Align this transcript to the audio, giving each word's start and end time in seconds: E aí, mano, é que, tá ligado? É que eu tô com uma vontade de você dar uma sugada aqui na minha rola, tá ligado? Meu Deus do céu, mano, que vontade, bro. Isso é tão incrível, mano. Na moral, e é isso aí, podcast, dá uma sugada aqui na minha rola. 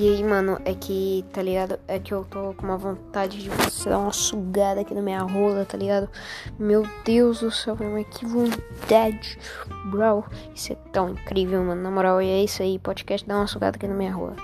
E 0.00 0.14
aí, 0.14 0.22
mano, 0.22 0.60
é 0.64 0.74
que, 0.74 1.24
tá 1.32 1.42
ligado? 1.42 1.76
É 1.88 1.98
que 1.98 2.14
eu 2.14 2.24
tô 2.30 2.54
com 2.54 2.66
uma 2.66 2.78
vontade 2.78 3.42
de 3.42 3.50
você 3.50 3.90
dar 3.90 3.98
uma 3.98 4.12
sugada 4.12 4.82
aqui 4.82 4.94
na 4.94 5.02
minha 5.02 5.22
rola, 5.22 5.64
tá 5.64 5.76
ligado? 5.76 6.08
Meu 6.56 6.86
Deus 7.04 7.40
do 7.40 7.50
céu, 7.50 7.76
mano, 7.76 8.04
que 8.04 8.24
vontade, 8.24 9.36
bro. 9.90 10.24
Isso 10.54 10.72
é 10.72 10.76
tão 10.92 11.10
incrível, 11.10 11.64
mano. 11.64 11.82
Na 11.82 11.90
moral, 11.90 12.22
e 12.22 12.28
é 12.28 12.44
isso 12.44 12.62
aí, 12.62 12.78
podcast, 12.78 13.26
dá 13.26 13.38
uma 13.38 13.48
sugada 13.48 13.76
aqui 13.76 13.88
na 13.88 13.94
minha 13.94 14.12
rola. 14.14 14.36